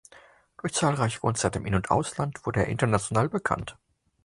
Durch 0.59 0.73
zahlreiche 0.73 1.19
Konzerte 1.19 1.59
im 1.59 1.67
In- 1.67 1.75
und 1.75 1.91
Ausland 1.91 2.47
wurde 2.47 2.61
er 2.61 2.69
international 2.69 3.29
bekannt. 3.29 3.77